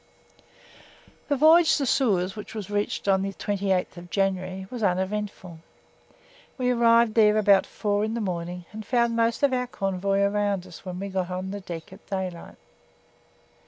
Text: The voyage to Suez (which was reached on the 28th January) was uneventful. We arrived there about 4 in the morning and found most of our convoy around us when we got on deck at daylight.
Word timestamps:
The 1.27 1.35
voyage 1.35 1.77
to 1.77 1.85
Suez 1.85 2.35
(which 2.35 2.55
was 2.55 2.71
reached 2.71 3.07
on 3.07 3.21
the 3.21 3.33
28th 3.35 4.09
January) 4.09 4.65
was 4.71 4.81
uneventful. 4.81 5.59
We 6.57 6.71
arrived 6.71 7.13
there 7.13 7.37
about 7.37 7.67
4 7.67 8.03
in 8.03 8.15
the 8.15 8.19
morning 8.19 8.65
and 8.71 8.83
found 8.83 9.15
most 9.15 9.43
of 9.43 9.53
our 9.53 9.67
convoy 9.67 10.21
around 10.21 10.65
us 10.65 10.83
when 10.83 10.99
we 10.99 11.09
got 11.09 11.29
on 11.29 11.51
deck 11.51 11.93
at 11.93 12.07
daylight. 12.07 12.55